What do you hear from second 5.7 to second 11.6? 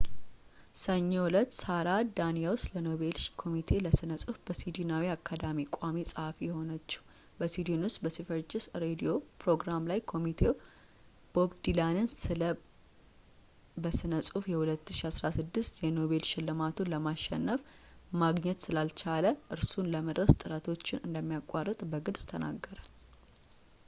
ቋሚ ጸሃፊ የሆነቸው በስዊድን ውስጥ በስቨሪጅስ ሬድዮ ፕሮግራም ላይ ኮሚቴው ቦብ